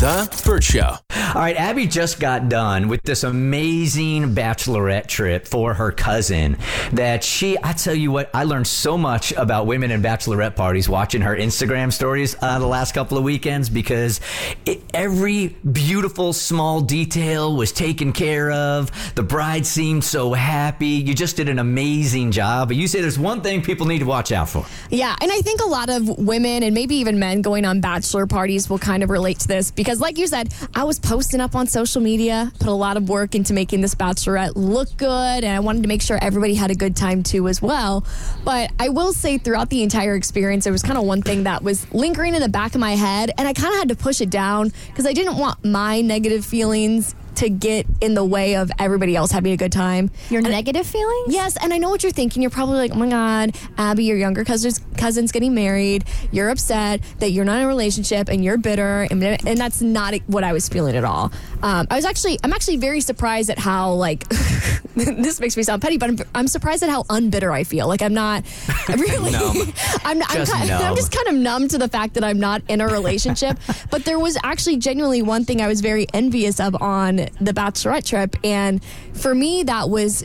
The 0.00 0.42
Bert 0.46 0.64
Show. 0.64 0.96
All 1.32 1.42
right, 1.42 1.54
Abby 1.54 1.86
just 1.86 2.18
got 2.18 2.48
done 2.48 2.88
with 2.88 3.02
this 3.04 3.22
amazing 3.22 4.34
bachelorette 4.34 5.06
trip 5.06 5.46
for 5.46 5.74
her 5.74 5.92
cousin. 5.92 6.56
That 6.92 7.22
she, 7.22 7.56
I 7.62 7.72
tell 7.72 7.94
you 7.94 8.10
what, 8.10 8.30
I 8.34 8.42
learned 8.42 8.66
so 8.66 8.98
much 8.98 9.30
about 9.32 9.66
women 9.66 9.92
and 9.92 10.02
bachelorette 10.02 10.56
parties 10.56 10.88
watching 10.88 11.20
her 11.20 11.36
Instagram 11.36 11.92
stories 11.92 12.34
uh, 12.42 12.58
the 12.58 12.66
last 12.66 12.94
couple 12.94 13.16
of 13.16 13.22
weekends 13.22 13.68
because 13.68 14.20
it, 14.66 14.82
every 14.92 15.48
beautiful 15.70 16.32
small 16.32 16.80
detail 16.80 17.54
was 17.54 17.70
taken 17.70 18.12
care 18.12 18.50
of. 18.50 18.90
The 19.14 19.22
bride 19.22 19.64
seemed 19.64 20.02
so 20.02 20.32
happy. 20.32 20.86
You 20.86 21.14
just 21.14 21.36
did 21.36 21.48
an 21.48 21.60
amazing 21.60 22.32
job. 22.32 22.68
But 22.68 22.76
you 22.76 22.88
say 22.88 23.02
there's 23.02 23.18
one 23.20 23.40
thing 23.40 23.62
people 23.62 23.86
need 23.86 24.00
to 24.00 24.06
watch 24.06 24.32
out 24.32 24.48
for. 24.48 24.64
Yeah, 24.88 25.14
and 25.20 25.30
I 25.30 25.42
think 25.42 25.60
a 25.60 25.68
lot 25.68 25.90
of 25.90 26.08
women 26.18 26.64
and 26.64 26.74
maybe 26.74 26.96
even 26.96 27.18
men 27.18 27.40
going 27.40 27.64
on 27.64 27.80
bachelor 27.80 28.26
parties 28.26 28.68
will 28.68 28.78
kind 28.80 29.04
of 29.04 29.10
relate 29.10 29.38
to 29.40 29.48
this 29.48 29.70
because, 29.70 29.89
like 29.98 30.18
you 30.18 30.26
said, 30.26 30.52
I 30.74 30.84
was 30.84 30.98
posting 30.98 31.40
up 31.40 31.54
on 31.54 31.66
social 31.66 32.02
media, 32.02 32.52
put 32.58 32.68
a 32.68 32.72
lot 32.72 32.98
of 32.98 33.08
work 33.08 33.34
into 33.34 33.54
making 33.54 33.80
this 33.80 33.94
bachelorette 33.94 34.52
look 34.54 34.94
good, 34.98 35.42
and 35.42 35.46
I 35.46 35.60
wanted 35.60 35.82
to 35.82 35.88
make 35.88 36.02
sure 36.02 36.18
everybody 36.20 36.54
had 36.54 36.70
a 36.70 36.74
good 36.74 36.94
time 36.94 37.22
too, 37.22 37.48
as 37.48 37.62
well. 37.62 38.04
But 38.44 38.70
I 38.78 38.90
will 38.90 39.14
say, 39.14 39.38
throughout 39.38 39.70
the 39.70 39.82
entire 39.82 40.14
experience, 40.14 40.64
there 40.64 40.72
was 40.72 40.82
kind 40.82 40.98
of 40.98 41.04
one 41.04 41.22
thing 41.22 41.44
that 41.44 41.62
was 41.62 41.90
lingering 41.92 42.34
in 42.34 42.42
the 42.42 42.48
back 42.48 42.74
of 42.74 42.80
my 42.80 42.92
head, 42.92 43.32
and 43.38 43.48
I 43.48 43.54
kind 43.54 43.72
of 43.72 43.78
had 43.78 43.88
to 43.88 43.96
push 43.96 44.20
it 44.20 44.28
down 44.28 44.72
because 44.88 45.06
I 45.06 45.14
didn't 45.14 45.38
want 45.38 45.64
my 45.64 46.02
negative 46.02 46.44
feelings 46.44 47.14
to 47.40 47.48
get 47.50 47.86
in 48.00 48.14
the 48.14 48.24
way 48.24 48.54
of 48.56 48.70
everybody 48.78 49.16
else 49.16 49.30
having 49.30 49.52
a 49.52 49.56
good 49.56 49.72
time. 49.72 50.10
Your 50.30 50.40
And- 50.40 50.50
negative 50.50 50.86
feelings? 50.86 51.32
Yes, 51.34 51.56
and 51.62 51.72
I 51.72 51.78
know 51.78 51.88
what 51.90 52.02
you're 52.02 52.12
thinking. 52.12 52.42
You're 52.42 52.50
probably 52.50 52.76
like, 52.76 52.92
oh 52.92 52.96
my 52.96 53.08
God, 53.08 53.56
Abby, 53.78 54.04
your 54.04 54.16
younger 54.16 54.44
cousin's, 54.44 54.80
cousin's 54.96 55.32
getting 55.32 55.54
married. 55.54 56.04
You're 56.32 56.50
upset 56.50 57.00
that 57.18 57.30
you're 57.32 57.44
not 57.44 57.58
in 57.58 57.64
a 57.64 57.66
relationship 57.68 58.28
and 58.28 58.44
you're 58.44 58.58
bitter. 58.58 59.06
And, 59.10 59.22
and 59.24 59.58
that's 59.58 59.80
not 59.82 60.14
what 60.26 60.44
I 60.44 60.52
was 60.52 60.68
feeling 60.68 60.96
at 60.96 61.04
all. 61.04 61.32
Um, 61.62 61.86
I 61.90 61.96
was 61.96 62.04
actually, 62.04 62.38
I'm 62.44 62.52
actually 62.52 62.76
very 62.76 63.00
surprised 63.00 63.50
at 63.50 63.58
how, 63.58 63.92
like, 63.92 64.24
this 65.22 65.40
makes 65.40 65.56
me 65.56 65.62
sound 65.62 65.80
petty, 65.80 65.96
but 65.96 66.10
I'm, 66.10 66.18
I'm 66.34 66.48
surprised 66.48 66.82
at 66.82 66.90
how 66.90 67.04
unbitter 67.04 67.52
I 67.52 67.64
feel. 67.64 67.88
Like, 67.88 68.02
I'm 68.02 68.14
not 68.14 68.44
really, 68.88 69.34
I'm, 70.04 70.22
I'm, 70.22 70.36
Just 70.36 70.52
kind, 70.52 70.70
I'm 70.70 70.96
just 70.96 71.12
kind 71.12 71.28
of 71.28 71.34
numb 71.34 71.68
to 71.68 71.78
the 71.78 71.88
fact 71.88 72.14
that 72.14 72.24
I'm 72.24 72.38
not 72.38 72.62
in 72.68 72.80
a 72.80 72.86
relationship. 72.86 73.58
but 73.90 74.04
there 74.04 74.18
was 74.18 74.36
actually 74.42 74.76
genuinely 74.76 75.22
one 75.22 75.44
thing 75.44 75.60
I 75.62 75.68
was 75.68 75.80
very 75.80 76.06
envious 76.12 76.60
of 76.60 76.80
on 76.82 77.16
the 77.16 77.52
bachelorette 77.52 78.06
trip. 78.06 78.36
And 78.44 78.82
for 79.14 79.34
me, 79.34 79.62
that 79.64 79.88
was 79.88 80.24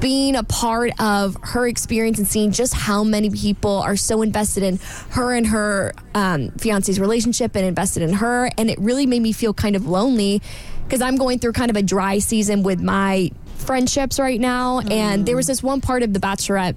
being 0.00 0.34
a 0.34 0.42
part 0.42 0.90
of 1.00 1.36
her 1.42 1.68
experience 1.68 2.18
and 2.18 2.26
seeing 2.26 2.50
just 2.50 2.74
how 2.74 3.04
many 3.04 3.30
people 3.30 3.76
are 3.78 3.96
so 3.96 4.22
invested 4.22 4.64
in 4.64 4.78
her 5.10 5.32
and 5.32 5.46
her 5.46 5.92
um, 6.14 6.50
fiance's 6.52 6.98
relationship 6.98 7.54
and 7.54 7.64
invested 7.64 8.02
in 8.02 8.14
her. 8.14 8.50
And 8.58 8.68
it 8.68 8.78
really 8.80 9.06
made 9.06 9.22
me 9.22 9.32
feel 9.32 9.54
kind 9.54 9.76
of 9.76 9.86
lonely 9.86 10.42
because 10.84 11.00
I'm 11.00 11.16
going 11.16 11.38
through 11.38 11.52
kind 11.52 11.70
of 11.70 11.76
a 11.76 11.82
dry 11.82 12.18
season 12.18 12.62
with 12.64 12.80
my 12.80 13.30
friendships 13.62 14.18
right 14.18 14.40
now. 14.40 14.80
And 14.80 15.26
there 15.26 15.36
was 15.36 15.46
mm. 15.46 15.48
this 15.48 15.62
one 15.62 15.80
part 15.80 16.02
of 16.02 16.12
the 16.12 16.20
bachelorette 16.20 16.76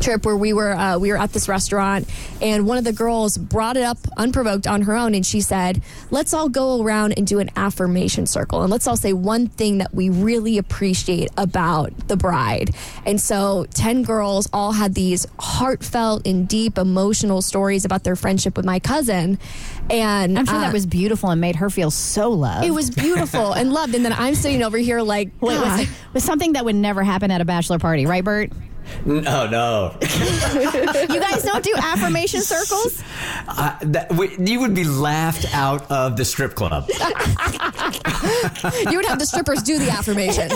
trip 0.00 0.24
where 0.24 0.36
we 0.36 0.52
were 0.52 0.72
uh, 0.72 0.98
we 0.98 1.10
were 1.10 1.16
at 1.16 1.32
this 1.32 1.48
restaurant 1.48 2.08
and 2.40 2.66
one 2.66 2.78
of 2.78 2.84
the 2.84 2.92
girls 2.92 3.38
brought 3.38 3.76
it 3.76 3.82
up 3.82 3.98
unprovoked 4.16 4.66
on 4.66 4.82
her 4.82 4.94
own 4.94 5.14
and 5.14 5.24
she 5.24 5.40
said 5.40 5.82
let's 6.10 6.32
all 6.34 6.48
go 6.48 6.82
around 6.82 7.14
and 7.16 7.26
do 7.26 7.38
an 7.38 7.50
affirmation 7.56 8.26
circle 8.26 8.62
and 8.62 8.70
let's 8.70 8.86
all 8.86 8.96
say 8.96 9.12
one 9.12 9.46
thing 9.46 9.78
that 9.78 9.94
we 9.94 10.08
really 10.10 10.58
appreciate 10.58 11.28
about 11.36 11.92
the 12.08 12.16
bride 12.16 12.74
and 13.04 13.20
so 13.20 13.66
10 13.74 14.02
girls 14.02 14.48
all 14.52 14.72
had 14.72 14.94
these 14.94 15.26
heartfelt 15.38 16.26
and 16.26 16.48
deep 16.48 16.78
emotional 16.78 17.42
stories 17.42 17.84
about 17.84 18.04
their 18.04 18.16
friendship 18.16 18.56
with 18.56 18.66
my 18.66 18.78
cousin 18.78 19.38
and 19.90 20.38
I'm 20.38 20.46
sure 20.46 20.56
uh, 20.56 20.60
that 20.60 20.72
was 20.72 20.86
beautiful 20.86 21.30
and 21.30 21.40
made 21.40 21.56
her 21.56 21.70
feel 21.70 21.90
so 21.90 22.30
loved. 22.30 22.66
it 22.66 22.72
was 22.72 22.90
beautiful 22.90 23.52
and 23.52 23.72
loved 23.72 23.94
and 23.94 24.04
then 24.04 24.12
i'm 24.12 24.34
sitting 24.34 24.62
over 24.62 24.78
here 24.78 25.00
like 25.00 25.30
Wait, 25.40 25.58
was, 25.58 25.88
was 26.12 26.24
something 26.24 26.54
that 26.54 26.64
would 26.64 26.74
never 26.74 27.02
happen 27.02 27.30
at 27.30 27.40
a 27.40 27.44
bachelor 27.44 27.78
party, 27.78 28.06
right, 28.06 28.24
Bert? 28.24 28.50
No, 29.04 29.46
no. 29.46 29.96
You 31.16 31.20
guys 31.20 31.42
don't 31.42 31.64
do 31.64 31.74
affirmation 31.76 32.40
circles? 32.40 33.02
Uh, 33.48 33.76
that, 33.82 34.12
we, 34.12 34.36
you 34.38 34.60
would 34.60 34.74
be 34.74 34.84
laughed 34.84 35.46
out 35.54 35.90
of 35.90 36.16
the 36.16 36.24
strip 36.24 36.54
club. 36.54 36.86
you 36.88 36.94
would 38.96 39.06
have 39.06 39.18
the 39.18 39.26
strippers 39.26 39.62
do 39.62 39.78
the 39.78 39.90
affirmations, 39.90 40.52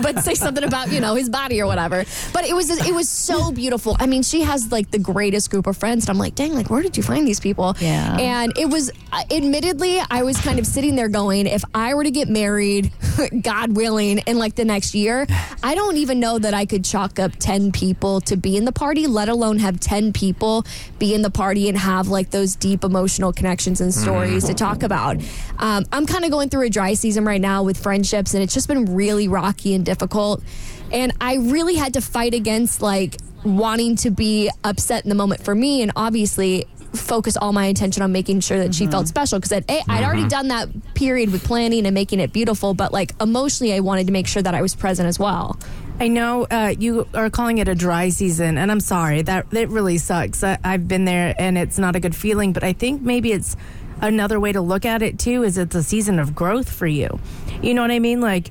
but 0.02 0.20
say 0.20 0.34
something 0.34 0.64
about 0.64 0.90
you 0.90 1.00
know 1.00 1.14
his 1.14 1.28
body 1.28 1.60
or 1.60 1.66
whatever. 1.66 2.04
But 2.32 2.44
it 2.44 2.54
was 2.54 2.70
it 2.70 2.94
was 2.94 3.08
so 3.08 3.52
beautiful. 3.52 3.96
I 4.00 4.06
mean, 4.06 4.22
she 4.22 4.42
has 4.42 4.72
like 4.72 4.90
the 4.90 4.98
greatest 4.98 5.50
group 5.50 5.66
of 5.66 5.76
friends, 5.76 6.04
and 6.04 6.10
I'm 6.10 6.18
like, 6.18 6.34
dang, 6.34 6.54
like 6.54 6.70
where 6.70 6.82
did 6.82 6.96
you 6.96 7.02
find 7.02 7.26
these 7.26 7.40
people? 7.40 7.76
Yeah. 7.80 8.16
And 8.18 8.56
it 8.58 8.68
was, 8.68 8.90
admittedly, 9.30 10.00
I 10.10 10.22
was 10.22 10.36
kind 10.40 10.58
of 10.58 10.66
sitting 10.66 10.96
there 10.96 11.08
going, 11.08 11.46
if 11.46 11.64
I 11.74 11.94
were 11.94 12.04
to 12.04 12.10
get 12.10 12.28
married, 12.28 12.92
God 13.42 13.76
willing, 13.76 14.18
in 14.18 14.38
like 14.38 14.54
the 14.54 14.64
next 14.64 14.94
year, 14.94 15.26
I 15.62 15.74
don't 15.74 15.96
even 15.96 16.20
know 16.20 16.38
that 16.38 16.54
I 16.54 16.66
could 16.66 16.84
chalk 16.84 17.18
up 17.18 17.32
ten 17.38 17.72
people 17.72 18.20
to 18.22 18.36
be 18.36 18.56
in 18.56 18.64
the 18.64 18.72
party, 18.72 19.06
let 19.06 19.28
alone 19.28 19.58
have 19.58 19.80
ten 19.80 20.12
people 20.12 20.64
be 20.98 21.14
in 21.14 21.22
the 21.22 21.30
party 21.30 21.68
and 21.68 21.78
have 21.78 22.08
like 22.08 22.30
those 22.30 22.56
deep 22.56 22.84
emotional 22.84 23.32
connections 23.32 23.80
and 23.80 23.94
stories 23.94 24.44
to 24.44 24.54
talk 24.54 24.82
about. 24.82 25.16
Um, 25.58 25.84
I'm 25.92 26.06
kind 26.06 26.24
of 26.24 26.30
going 26.30 26.48
through 26.48 26.66
a 26.66 26.70
dry 26.70 26.94
season 26.94 27.24
right 27.24 27.40
now 27.40 27.62
with 27.62 27.76
friendships, 27.76 28.34
and 28.34 28.42
it's 28.42 28.54
just 28.54 28.68
been 28.68 28.94
really 28.94 29.28
rocky 29.28 29.74
and 29.74 29.84
difficult. 29.84 30.42
And 30.92 31.12
I 31.20 31.36
really 31.36 31.74
had 31.74 31.94
to 31.94 32.00
fight 32.00 32.34
against 32.34 32.82
like 32.82 33.16
wanting 33.44 33.96
to 33.96 34.10
be 34.10 34.50
upset 34.64 35.04
in 35.04 35.08
the 35.08 35.14
moment 35.14 35.42
for 35.44 35.54
me, 35.54 35.82
and 35.82 35.92
obviously 35.96 36.66
focus 36.96 37.36
all 37.36 37.52
my 37.52 37.66
attention 37.66 38.02
on 38.02 38.12
making 38.12 38.40
sure 38.40 38.58
that 38.58 38.74
she 38.74 38.86
felt 38.86 39.08
special 39.08 39.38
because 39.38 39.52
I'd, 39.52 39.64
I'd 39.88 40.04
already 40.04 40.28
done 40.28 40.48
that 40.48 40.68
period 40.94 41.30
with 41.30 41.44
planning 41.44 41.86
and 41.86 41.94
making 41.94 42.20
it 42.20 42.32
beautiful, 42.32 42.74
but 42.74 42.92
like 42.92 43.12
emotionally, 43.20 43.72
I 43.74 43.80
wanted 43.80 44.06
to 44.06 44.12
make 44.12 44.26
sure 44.26 44.42
that 44.42 44.54
I 44.54 44.62
was 44.62 44.74
present 44.74 45.08
as 45.08 45.18
well. 45.18 45.58
I 45.98 46.08
know 46.08 46.44
uh, 46.50 46.74
you 46.78 47.08
are 47.14 47.30
calling 47.30 47.58
it 47.58 47.68
a 47.68 47.74
dry 47.74 48.10
season, 48.10 48.58
and 48.58 48.70
I'm 48.70 48.80
sorry 48.80 49.22
that 49.22 49.52
it 49.52 49.70
really 49.70 49.96
sucks. 49.96 50.44
I, 50.44 50.58
I've 50.62 50.86
been 50.86 51.06
there, 51.06 51.34
and 51.38 51.56
it's 51.56 51.78
not 51.78 51.96
a 51.96 52.00
good 52.00 52.14
feeling. 52.14 52.52
But 52.52 52.64
I 52.64 52.74
think 52.74 53.00
maybe 53.00 53.32
it's 53.32 53.56
another 54.02 54.38
way 54.38 54.52
to 54.52 54.60
look 54.60 54.84
at 54.84 55.00
it 55.00 55.18
too. 55.18 55.42
Is 55.42 55.56
it's 55.56 55.74
a 55.74 55.82
season 55.82 56.18
of 56.18 56.34
growth 56.34 56.70
for 56.70 56.86
you? 56.86 57.18
You 57.62 57.72
know 57.72 57.80
what 57.80 57.90
I 57.90 57.98
mean? 57.98 58.20
Like 58.20 58.50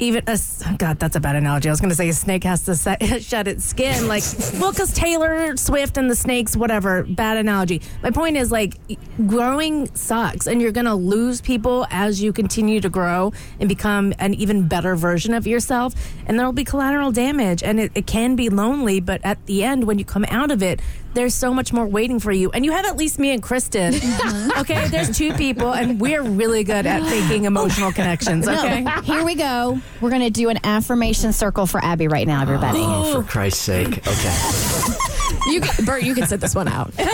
even 0.00 0.24
a 0.26 0.38
God, 0.78 0.98
that's 0.98 1.14
a 1.14 1.20
bad 1.20 1.36
analogy. 1.36 1.68
I 1.68 1.72
was 1.72 1.80
going 1.80 1.90
to 1.90 1.94
say 1.94 2.08
a 2.08 2.12
snake 2.12 2.44
has 2.44 2.64
to 2.64 2.74
shed 3.20 3.46
its 3.46 3.64
skin. 3.64 4.08
Like 4.08 4.24
well, 4.58 4.72
because 4.72 4.92
Taylor 4.92 5.56
Swift 5.56 5.96
and 5.98 6.10
the 6.10 6.16
snakes, 6.16 6.56
whatever. 6.56 7.04
Bad 7.04 7.36
analogy. 7.36 7.82
My 8.02 8.10
point 8.10 8.36
is 8.36 8.50
like 8.50 8.78
growing 9.26 9.94
sucks, 9.94 10.46
and 10.46 10.60
you're 10.60 10.72
going 10.72 10.86
to 10.86 10.94
lose 10.94 11.40
people 11.40 11.86
as 11.90 12.22
you 12.22 12.32
continue 12.32 12.80
to 12.80 12.88
grow 12.88 13.32
and 13.60 13.68
become 13.68 14.14
an 14.18 14.34
even 14.34 14.66
better 14.66 14.96
version 14.96 15.34
of 15.34 15.46
yourself. 15.46 15.94
And 16.26 16.38
there'll 16.38 16.52
be 16.52 16.64
collateral 16.64 17.12
damage, 17.12 17.62
and 17.62 17.78
it, 17.78 17.92
it 17.94 18.06
can 18.06 18.36
be 18.36 18.48
lonely. 18.48 19.00
But 19.00 19.20
at 19.24 19.44
the 19.46 19.62
end, 19.62 19.84
when 19.84 19.98
you 19.98 20.04
come 20.04 20.24
out 20.28 20.50
of 20.50 20.62
it, 20.62 20.80
there's 21.14 21.34
so 21.34 21.52
much 21.52 21.72
more 21.72 21.86
waiting 21.86 22.20
for 22.20 22.30
you. 22.32 22.50
And 22.52 22.64
you 22.64 22.72
have 22.72 22.86
at 22.86 22.96
least 22.96 23.18
me 23.18 23.30
and 23.30 23.42
Kristen. 23.42 23.94
Mm-hmm. 23.94 24.60
okay, 24.60 24.88
there's 24.88 25.16
two 25.16 25.32
people, 25.34 25.72
and 25.72 26.00
we're 26.00 26.22
really 26.22 26.64
good 26.64 26.86
at 26.86 27.02
making 27.02 27.44
emotional 27.44 27.92
connections. 27.92 28.46
Okay. 28.46 28.84
Here 29.04 29.24
we 29.24 29.34
go. 29.34 29.80
We're 30.00 30.10
going 30.10 30.22
to 30.22 30.30
do 30.30 30.48
an 30.48 30.58
affirmation 30.64 31.32
circle 31.32 31.66
for 31.66 31.82
Abby 31.82 32.08
right 32.08 32.26
now, 32.26 32.42
everybody. 32.42 32.78
Oh, 32.80 33.22
for 33.22 33.28
Christ's 33.28 33.60
sake. 33.62 34.06
Okay. 34.06 34.36
You, 35.48 35.60
can, 35.60 35.84
Bert, 35.84 36.02
you 36.02 36.14
can 36.14 36.26
sit 36.26 36.40
this 36.40 36.54
one 36.54 36.68
out. 36.68 36.92
All 36.98 37.04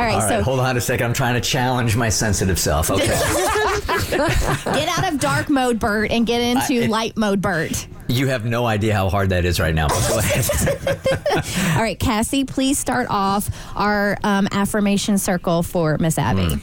right, 0.00 0.14
All 0.14 0.18
right, 0.20 0.28
so 0.28 0.42
hold 0.42 0.60
on 0.60 0.76
a 0.76 0.80
second. 0.80 1.06
I'm 1.06 1.12
trying 1.12 1.34
to 1.34 1.40
challenge 1.40 1.96
my 1.96 2.08
sensitive 2.08 2.58
self. 2.58 2.90
Okay. 2.90 3.06
get 3.06 4.88
out 4.98 5.12
of 5.12 5.20
dark 5.20 5.48
mode, 5.50 5.78
Bert, 5.78 6.10
and 6.10 6.26
get 6.26 6.40
into 6.40 6.74
I- 6.80 6.84
it- 6.84 6.90
light 6.90 7.16
mode, 7.16 7.40
Bert. 7.40 7.86
You 8.08 8.26
have 8.28 8.44
no 8.44 8.66
idea 8.66 8.94
how 8.94 9.08
hard 9.08 9.30
that 9.30 9.44
is 9.44 9.58
right 9.60 9.74
now, 9.74 9.88
but 9.88 10.08
go 10.08 10.18
ahead. 10.18 11.76
All 11.76 11.82
right, 11.82 11.98
Cassie, 11.98 12.44
please 12.44 12.78
start 12.78 13.06
off 13.10 13.48
our 13.76 14.18
um, 14.22 14.48
affirmation 14.52 15.18
circle 15.18 15.62
for 15.62 15.98
Miss 15.98 16.18
Abby. 16.18 16.58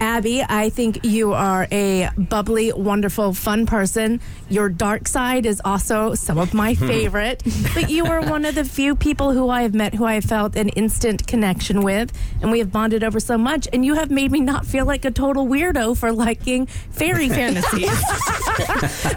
Abby, 0.00 0.42
I 0.42 0.70
think 0.70 1.04
you 1.04 1.34
are 1.34 1.68
a 1.70 2.08
bubbly, 2.16 2.72
wonderful, 2.72 3.34
fun 3.34 3.66
person. 3.66 4.20
Your 4.48 4.70
dark 4.70 5.06
side 5.06 5.44
is 5.44 5.60
also 5.62 6.14
some 6.14 6.38
of 6.38 6.54
my 6.54 6.72
hmm. 6.72 6.86
favorite, 6.86 7.42
but 7.74 7.90
you 7.90 8.06
are 8.06 8.22
one 8.22 8.46
of 8.46 8.54
the 8.54 8.64
few 8.64 8.96
people 8.96 9.32
who 9.32 9.50
I 9.50 9.62
have 9.62 9.74
met 9.74 9.94
who 9.94 10.06
I 10.06 10.14
have 10.14 10.24
felt 10.24 10.56
an 10.56 10.70
instant 10.70 11.26
connection 11.26 11.82
with, 11.82 12.12
and 12.40 12.50
we 12.50 12.60
have 12.60 12.72
bonded 12.72 13.04
over 13.04 13.20
so 13.20 13.36
much. 13.36 13.68
And 13.74 13.84
you 13.84 13.94
have 13.94 14.10
made 14.10 14.32
me 14.32 14.40
not 14.40 14.64
feel 14.64 14.86
like 14.86 15.04
a 15.04 15.10
total 15.10 15.46
weirdo 15.46 15.98
for 15.98 16.12
liking 16.12 16.64
fairy 16.66 17.28
fantasies. 17.38 18.00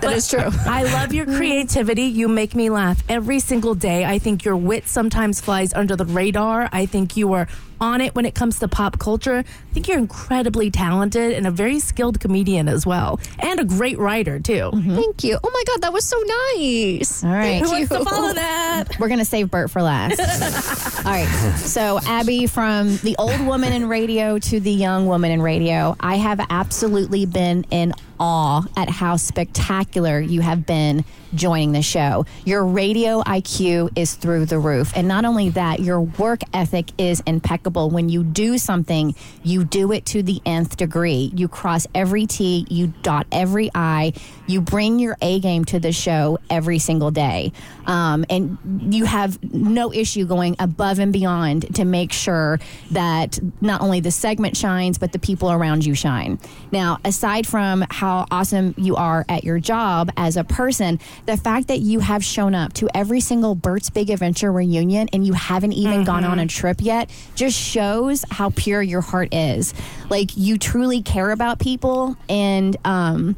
That 0.02 0.12
is 0.14 0.30
true. 0.30 0.50
I 0.66 0.84
love 0.84 1.14
your 1.14 1.26
creativity. 1.26 2.04
You 2.04 2.28
make 2.28 2.56
me 2.56 2.70
laugh 2.70 3.02
every 3.08 3.40
single 3.40 3.74
day. 3.74 4.04
I 4.04 4.20
think 4.20 4.44
your 4.44 4.58
wit 4.58 4.88
sometimes 4.88 5.40
flies 5.40 5.74
under 5.74 5.96
the 5.96 6.06
radar. 6.06 6.68
I 6.74 6.86
think 6.86 7.16
you 7.16 7.32
are 7.34 7.48
on 7.80 8.02
it 8.02 8.16
when 8.16 8.26
it 8.26 8.36
comes 8.36 8.60
to 8.60 8.68
pop 8.68 9.00
culture. 9.00 9.40
I 9.40 9.74
think 9.74 9.88
you're 9.88 9.98
incredibly 9.98 10.70
talented 10.72 11.34
and 11.34 11.48
a 11.48 11.52
very 11.52 11.80
skilled 11.80 12.20
comedian 12.20 12.68
as 12.68 12.86
well, 12.86 13.20
and 13.40 13.60
a 13.60 13.66
great 13.66 13.98
writer 13.98 14.40
too. 14.40 14.72
Mm-hmm. 14.74 14.96
Thank 14.96 15.24
you. 15.24 15.38
Oh 15.44 15.50
my 15.52 15.64
God, 15.68 15.82
that 15.82 15.94
was 15.94 16.06
so 16.06 16.18
nice. 16.56 17.24
All 17.24 17.32
right. 17.32 17.62
Who 17.62 17.70
wants 17.70 17.90
to 17.90 18.04
follow 18.04 18.34
that? 18.34 19.00
We're 19.00 19.08
going 19.08 19.20
to 19.20 19.26
save 19.26 19.50
Bert 19.50 19.72
for 19.72 19.82
last. 19.82 20.20
All 21.06 21.12
right. 21.12 21.28
So, 21.58 22.00
Abby, 22.06 22.48
from 22.48 22.98
the 22.98 23.16
old 23.18 23.40
woman 23.46 23.74
in 23.74 23.88
radio 23.88 24.40
to 24.40 24.60
the 24.60 24.72
young 24.72 25.06
woman 25.06 25.32
in 25.32 25.42
radio, 25.42 25.96
I 26.00 26.16
have 26.16 26.46
absolutely 26.50 27.26
been 27.26 27.66
in 27.72 27.94
awe 28.24 28.66
at 28.78 28.90
how 28.90 29.18
spectacular 29.18 30.18
you 30.18 30.40
have 30.40 30.66
been 30.66 31.04
joining 31.36 31.74
the 31.74 31.82
show. 31.82 32.26
Your 32.46 32.64
radio 32.64 33.22
IQ 33.22 33.98
is 33.98 34.14
through 34.14 34.46
the 34.46 34.60
roof. 34.60 34.94
And 34.96 35.10
not 35.10 35.26
only 35.26 35.50
that, 35.50 35.82
your 35.82 36.00
work 36.00 36.42
ethic 36.54 36.92
is 36.98 37.22
impeccable. 37.26 37.90
When 37.90 38.08
you 38.08 38.24
do 38.24 38.58
something, 38.58 39.14
you 39.44 39.66
do 39.66 39.92
it 39.92 40.06
to 40.08 40.24
the 40.24 40.42
nth 40.46 40.78
degree. 40.78 41.34
You 41.36 41.50
cross 41.50 41.86
every 41.94 42.26
T, 42.26 42.66
you 42.70 42.94
dot 43.02 43.28
every 43.32 43.70
I, 43.76 44.14
you 44.48 44.62
bring 44.62 45.00
your 45.00 45.18
A 45.22 45.42
game 45.42 45.66
to 45.66 45.80
the 45.80 45.92
show 45.92 46.40
every 46.50 46.80
single 46.80 47.12
day. 47.12 47.52
Um, 47.86 48.26
and 48.30 48.58
you 48.94 49.04
have 49.04 49.44
no 49.54 49.92
issue 49.92 50.26
going 50.26 50.56
above 50.60 51.00
and 51.00 51.12
beyond 51.12 51.76
to 51.76 51.84
make 51.84 52.14
sure 52.14 52.60
that 52.92 53.40
not 53.60 53.82
only 53.82 54.00
the 54.00 54.12
segment 54.12 54.56
shines, 54.56 54.98
but 54.98 55.12
the 55.12 55.20
people 55.20 55.52
around 55.52 55.86
you 55.86 55.94
shine. 55.94 56.40
Now, 56.72 57.00
aside 57.04 57.46
from 57.46 57.84
how 57.90 58.13
awesome 58.32 58.74
you 58.78 58.96
are 58.96 59.26
at 59.28 59.44
your 59.44 59.60
job 59.60 60.12
as 60.18 60.38
a 60.38 60.44
person, 60.44 61.00
the 61.26 61.38
fact 61.38 61.68
that 61.68 61.80
you 61.80 62.00
have 62.00 62.24
shown 62.24 62.56
up 62.56 62.74
to 62.74 62.90
every 62.94 63.20
single 63.20 63.56
Bert's 63.56 63.90
Big 63.90 64.10
Adventure 64.10 64.52
reunion 64.52 65.10
and 65.14 65.26
you 65.26 65.34
haven't 65.34 65.74
even 65.74 66.04
gone 66.04 66.24
on 66.24 66.40
a 66.40 66.48
trip 66.48 66.78
yet 66.80 67.10
just 67.36 67.58
shows 67.58 68.24
how 68.30 68.52
pure 68.56 68.82
your 68.82 69.02
heart 69.02 69.34
is. 69.34 69.74
Like 70.10 70.36
you 70.36 70.58
truly 70.58 71.02
care 71.02 71.32
about 71.32 71.60
people 71.60 72.16
and 72.30 72.78
um, 72.86 73.36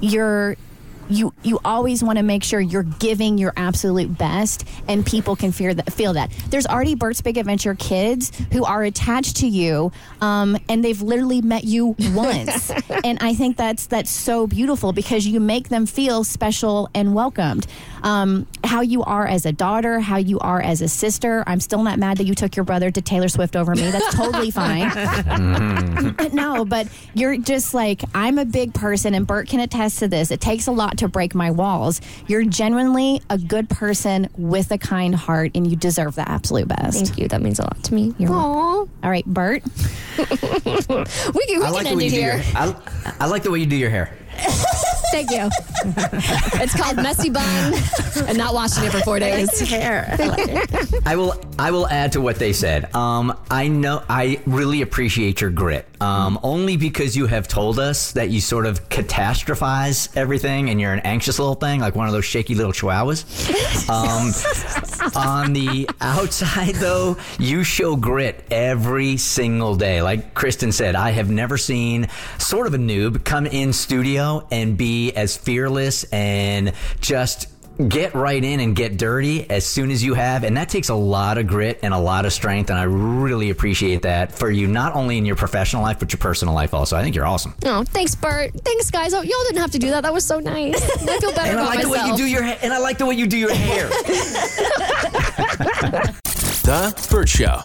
you're 0.00 0.56
you 1.08 1.32
you 1.42 1.58
always 1.64 2.02
want 2.02 2.18
to 2.18 2.22
make 2.22 2.44
sure 2.44 2.60
you're 2.60 2.82
giving 2.82 3.38
your 3.38 3.52
absolute 3.56 4.16
best 4.16 4.66
and 4.88 5.04
people 5.04 5.36
can 5.36 5.52
fear 5.52 5.74
that, 5.74 5.92
feel 5.92 6.12
that. 6.14 6.30
There's 6.50 6.66
already 6.66 6.94
Bert's 6.94 7.20
Big 7.20 7.38
Adventure 7.38 7.74
kids 7.74 8.32
who 8.52 8.64
are 8.64 8.82
attached 8.84 9.36
to 9.36 9.46
you 9.46 9.92
um, 10.20 10.58
and 10.68 10.84
they've 10.84 11.00
literally 11.00 11.42
met 11.42 11.64
you 11.64 11.96
once. 12.12 12.70
And 13.04 13.18
I 13.20 13.34
think 13.34 13.56
that's 13.56 13.86
that's 13.86 14.10
so 14.10 14.46
beautiful 14.46 14.92
because 14.92 15.26
you 15.26 15.40
make 15.40 15.68
them 15.68 15.86
feel 15.86 16.24
special 16.24 16.88
and 16.94 17.14
welcomed. 17.14 17.66
Um, 18.02 18.46
how 18.62 18.80
you 18.80 19.02
are 19.02 19.26
as 19.26 19.44
a 19.44 19.50
daughter 19.52 19.98
how 19.98 20.18
you 20.18 20.38
are 20.38 20.60
as 20.60 20.82
a 20.82 20.88
sister 20.88 21.42
I'm 21.48 21.58
still 21.58 21.82
not 21.82 21.98
mad 21.98 22.18
that 22.18 22.24
you 22.24 22.34
took 22.34 22.54
your 22.54 22.64
brother 22.64 22.90
to 22.90 23.02
Taylor 23.02 23.28
Swift 23.28 23.56
over 23.56 23.74
me. 23.74 23.90
That's 23.90 24.14
totally 24.14 24.50
fine. 24.50 24.88
No, 26.32 26.64
but 26.64 26.88
you're 27.14 27.36
just 27.36 27.74
like, 27.74 28.02
I'm 28.14 28.38
a 28.38 28.44
big 28.44 28.74
person, 28.74 29.14
and 29.14 29.26
Bert 29.26 29.48
can 29.48 29.60
attest 29.60 29.98
to 30.00 30.08
this. 30.08 30.30
It 30.30 30.40
takes 30.40 30.66
a 30.66 30.72
lot 30.72 30.97
to 30.98 31.08
break 31.08 31.34
my 31.34 31.50
walls. 31.50 32.00
You're 32.26 32.44
genuinely 32.44 33.20
a 33.30 33.38
good 33.38 33.68
person 33.68 34.28
with 34.36 34.70
a 34.70 34.78
kind 34.78 35.14
heart, 35.14 35.52
and 35.54 35.66
you 35.66 35.76
deserve 35.76 36.14
the 36.14 36.28
absolute 36.28 36.68
best. 36.68 37.06
Thank 37.06 37.18
you. 37.18 37.28
That 37.28 37.42
means 37.42 37.58
a 37.58 37.62
lot 37.62 37.82
to 37.84 37.94
me. 37.94 38.14
You're 38.18 38.30
Aw. 38.32 38.36
All 38.36 38.88
right, 39.02 39.26
Bert. 39.26 39.62
We 40.18 41.46
can, 41.46 41.60
we 41.60 41.64
I 41.66 41.70
like 41.70 41.84
can 41.84 41.84
the 41.84 41.90
end 41.90 41.98
way 41.98 42.04
it 42.04 42.04
you 42.06 42.10
do 42.10 42.16
your. 42.20 42.36
here. 42.38 42.52
I, 42.56 42.74
I 43.20 43.26
like 43.26 43.42
the 43.44 43.50
way 43.50 43.60
you 43.60 43.66
do 43.66 43.76
your 43.76 43.90
hair. 43.90 44.16
Thank 45.10 45.30
you. 45.30 45.48
it's 46.60 46.74
called 46.74 46.96
messy 46.96 47.30
bun 47.30 47.74
and 48.26 48.36
not 48.36 48.54
washing 48.54 48.84
it 48.84 48.92
for 48.92 49.00
four 49.00 49.18
days. 49.18 49.58
Hair. 49.68 50.16
I 51.06 51.16
will. 51.16 51.34
I 51.58 51.70
will 51.72 51.88
add 51.88 52.12
to 52.12 52.20
what 52.20 52.36
they 52.36 52.52
said. 52.52 52.94
Um, 52.94 53.36
I 53.50 53.68
know. 53.68 54.02
I 54.08 54.40
really 54.46 54.82
appreciate 54.82 55.40
your 55.40 55.50
grit. 55.50 55.86
Um, 56.00 56.38
only 56.42 56.76
because 56.76 57.16
you 57.16 57.26
have 57.26 57.48
told 57.48 57.78
us 57.80 58.12
that 58.12 58.30
you 58.30 58.40
sort 58.40 58.66
of 58.66 58.88
catastrophize 58.88 60.16
everything, 60.16 60.70
and 60.70 60.80
you're 60.80 60.92
an 60.92 61.00
anxious 61.00 61.38
little 61.38 61.56
thing, 61.56 61.80
like 61.80 61.94
one 61.96 62.06
of 62.06 62.12
those 62.12 62.24
shaky 62.24 62.54
little 62.54 62.72
chihuahuas. 62.72 63.88
Um, 63.88 64.32
on 65.14 65.52
the 65.52 65.88
outside, 66.00 66.74
though, 66.76 67.16
you 67.38 67.64
show 67.64 67.96
grit 67.96 68.44
every 68.50 69.16
single 69.16 69.76
day. 69.76 70.02
Like 70.02 70.34
Kristen 70.34 70.72
said, 70.72 70.94
I 70.94 71.10
have 71.10 71.30
never 71.30 71.56
seen 71.56 72.08
sort 72.38 72.66
of 72.66 72.74
a 72.74 72.78
noob 72.78 73.24
come 73.24 73.46
in 73.46 73.72
studio 73.72 74.46
and 74.50 74.76
be 74.76 75.12
as 75.12 75.36
fearless 75.36 76.04
and 76.04 76.72
just 77.00 77.48
get 77.86 78.12
right 78.14 78.42
in 78.42 78.58
and 78.58 78.74
get 78.74 78.96
dirty 78.96 79.48
as 79.48 79.64
soon 79.64 79.92
as 79.92 80.02
you 80.02 80.14
have 80.14 80.42
and 80.42 80.56
that 80.56 80.68
takes 80.68 80.88
a 80.88 80.94
lot 80.94 81.38
of 81.38 81.46
grit 81.46 81.78
and 81.84 81.94
a 81.94 81.98
lot 81.98 82.26
of 82.26 82.32
strength 82.32 82.70
and 82.70 82.78
i 82.78 82.82
really 82.82 83.50
appreciate 83.50 84.02
that 84.02 84.32
for 84.32 84.50
you 84.50 84.66
not 84.66 84.96
only 84.96 85.16
in 85.16 85.24
your 85.24 85.36
professional 85.36 85.80
life 85.82 85.98
but 86.00 86.12
your 86.12 86.18
personal 86.18 86.52
life 86.54 86.74
also 86.74 86.96
i 86.96 87.02
think 87.02 87.14
you're 87.14 87.26
awesome 87.26 87.54
Oh, 87.64 87.84
thanks, 87.84 88.14
Bert. 88.14 88.52
Thanks, 88.64 88.90
guys. 88.90 89.12
Oh, 89.14 89.20
y'all 89.20 89.42
didn't 89.46 89.60
have 89.60 89.70
to 89.72 89.78
do 89.78 89.90
that. 89.90 90.02
That 90.02 90.12
was 90.14 90.24
so 90.24 90.40
nice. 90.40 90.82
I 91.02 91.18
feel 91.18 91.32
better 91.32 91.50
and 91.50 91.58
i 91.60 91.62
about 91.62 91.74
like 91.74 91.82
the 91.82 91.88
way 91.90 92.00
you 92.06 92.16
do 92.16 92.26
your 92.26 92.42
ha- 92.42 92.58
and 92.62 92.72
i 92.72 92.78
like 92.78 92.98
the 92.98 93.06
way 93.06 93.14
you 93.14 93.26
do 93.26 93.36
your 93.36 93.54
hair 93.54 93.88
The 96.68 97.08
Bert 97.10 97.28
Show. 97.28 97.60